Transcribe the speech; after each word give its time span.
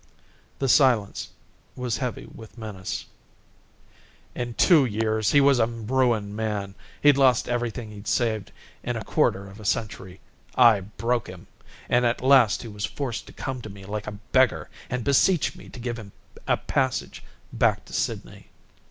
The 0.57 0.67
silence 0.67 1.29
was 1.75 1.97
heavy 1.97 2.25
with 2.25 2.57
menace. 2.57 3.05
"In 4.33 4.55
two 4.55 4.83
years 4.83 5.29
he 5.31 5.39
was 5.39 5.59
a 5.59 5.67
ruined 5.67 6.35
man. 6.35 6.73
He'd 7.03 7.19
lost 7.19 7.47
everything 7.47 7.91
he'd 7.91 8.07
saved 8.07 8.51
in 8.81 8.95
a 8.97 9.03
quarter 9.03 9.47
of 9.47 9.59
a 9.59 9.63
century. 9.63 10.19
I 10.55 10.79
broke 10.81 11.27
him, 11.27 11.45
and 11.87 12.03
at 12.03 12.19
last 12.23 12.63
he 12.63 12.67
was 12.67 12.83
forced 12.85 13.27
to 13.27 13.33
come 13.33 13.61
to 13.61 13.69
me 13.69 13.85
like 13.85 14.07
a 14.07 14.13
beggar 14.31 14.69
and 14.89 15.03
beseech 15.03 15.55
me 15.55 15.69
to 15.69 15.79
give 15.79 15.99
him 15.99 16.13
a 16.47 16.57
passage 16.57 17.23
back 17.53 17.85
to 17.85 17.93
Sydney." 17.93 18.49